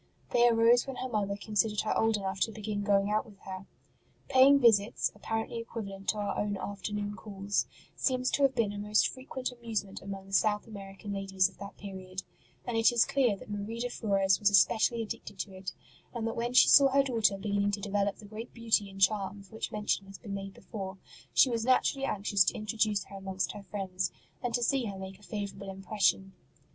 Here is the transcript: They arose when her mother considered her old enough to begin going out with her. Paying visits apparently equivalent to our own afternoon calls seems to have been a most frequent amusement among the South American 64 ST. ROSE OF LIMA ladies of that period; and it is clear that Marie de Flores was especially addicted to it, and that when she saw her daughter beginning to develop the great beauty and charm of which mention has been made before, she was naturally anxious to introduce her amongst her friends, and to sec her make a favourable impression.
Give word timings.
They 0.31 0.47
arose 0.47 0.87
when 0.87 0.95
her 0.95 1.07
mother 1.07 1.37
considered 1.37 1.81
her 1.81 1.95
old 1.95 2.17
enough 2.17 2.39
to 2.39 2.51
begin 2.51 2.81
going 2.81 3.11
out 3.11 3.23
with 3.23 3.37
her. 3.41 3.67
Paying 4.29 4.57
visits 4.57 5.11
apparently 5.13 5.59
equivalent 5.59 6.09
to 6.09 6.17
our 6.17 6.35
own 6.39 6.57
afternoon 6.57 7.13
calls 7.15 7.67
seems 7.95 8.31
to 8.31 8.41
have 8.41 8.55
been 8.55 8.73
a 8.73 8.79
most 8.79 9.07
frequent 9.07 9.51
amusement 9.51 10.01
among 10.01 10.25
the 10.25 10.33
South 10.33 10.65
American 10.65 11.11
64 11.11 11.11
ST. 11.11 11.11
ROSE 11.11 11.11
OF 11.11 11.11
LIMA 11.11 11.19
ladies 11.21 11.49
of 11.49 11.57
that 11.59 11.77
period; 11.77 12.23
and 12.65 12.77
it 12.77 12.91
is 12.91 13.05
clear 13.05 13.37
that 13.37 13.49
Marie 13.51 13.79
de 13.79 13.91
Flores 13.91 14.39
was 14.39 14.49
especially 14.49 15.03
addicted 15.03 15.37
to 15.37 15.53
it, 15.53 15.71
and 16.15 16.25
that 16.25 16.35
when 16.35 16.53
she 16.53 16.67
saw 16.67 16.87
her 16.89 17.03
daughter 17.03 17.37
beginning 17.37 17.69
to 17.69 17.79
develop 17.79 18.15
the 18.15 18.25
great 18.25 18.51
beauty 18.55 18.89
and 18.89 19.01
charm 19.01 19.39
of 19.41 19.51
which 19.51 19.71
mention 19.71 20.07
has 20.07 20.17
been 20.17 20.33
made 20.33 20.55
before, 20.55 20.97
she 21.31 21.51
was 21.51 21.63
naturally 21.63 22.05
anxious 22.05 22.43
to 22.43 22.55
introduce 22.55 23.03
her 23.03 23.17
amongst 23.17 23.51
her 23.51 23.61
friends, 23.61 24.11
and 24.41 24.55
to 24.55 24.63
sec 24.63 24.81
her 24.85 24.97
make 24.97 25.19
a 25.19 25.21
favourable 25.21 25.69
impression. 25.69 26.33